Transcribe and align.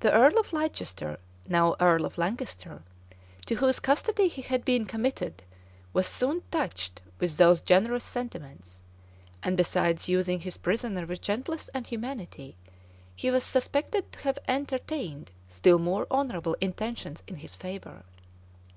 The 0.00 0.12
earl 0.12 0.36
of 0.40 0.52
Leicester, 0.52 1.16
now 1.48 1.76
earl 1.78 2.04
of 2.04 2.18
Lancaster, 2.18 2.82
to 3.46 3.54
whose 3.54 3.78
custody 3.78 4.26
he 4.26 4.42
had 4.42 4.64
been 4.64 4.84
committed, 4.84 5.44
was 5.92 6.08
soon 6.08 6.42
touched 6.50 7.00
with 7.20 7.36
those 7.36 7.60
generous 7.60 8.02
sentiments; 8.02 8.82
and 9.44 9.56
besides 9.56 10.08
using 10.08 10.40
his 10.40 10.56
prisoner 10.56 11.06
with 11.06 11.22
gentleness 11.22 11.70
and 11.72 11.86
humanity, 11.86 12.56
he 13.14 13.30
was 13.30 13.44
suspected 13.44 14.10
to 14.10 14.18
have 14.22 14.40
entertained 14.48 15.30
still 15.48 15.78
more 15.78 16.08
honorable 16.10 16.56
intentions 16.60 17.22
in 17.28 17.36
his 17.36 17.54
favor. 17.54 18.02